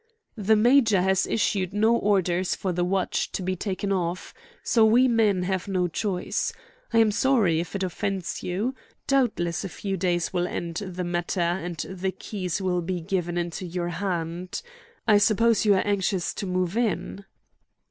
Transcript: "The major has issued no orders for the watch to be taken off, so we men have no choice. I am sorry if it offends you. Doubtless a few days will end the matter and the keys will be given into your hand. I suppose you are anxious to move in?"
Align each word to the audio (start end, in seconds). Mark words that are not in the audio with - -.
"The 0.39 0.55
major 0.55 0.99
has 1.03 1.27
issued 1.27 1.75
no 1.75 1.95
orders 1.95 2.55
for 2.55 2.71
the 2.71 2.83
watch 2.83 3.31
to 3.33 3.43
be 3.43 3.55
taken 3.55 3.91
off, 3.93 4.33
so 4.63 4.83
we 4.83 5.07
men 5.07 5.43
have 5.43 5.67
no 5.67 5.87
choice. 5.87 6.51
I 6.91 6.97
am 6.97 7.11
sorry 7.11 7.59
if 7.59 7.75
it 7.75 7.83
offends 7.83 8.41
you. 8.41 8.73
Doubtless 9.05 9.63
a 9.63 9.69
few 9.69 9.97
days 9.97 10.33
will 10.33 10.47
end 10.47 10.77
the 10.77 11.03
matter 11.03 11.39
and 11.39 11.77
the 11.87 12.11
keys 12.11 12.59
will 12.59 12.81
be 12.81 12.99
given 12.99 13.37
into 13.37 13.63
your 13.63 13.89
hand. 13.89 14.63
I 15.07 15.19
suppose 15.19 15.65
you 15.65 15.75
are 15.75 15.85
anxious 15.85 16.33
to 16.33 16.47
move 16.47 16.75
in?" 16.75 17.23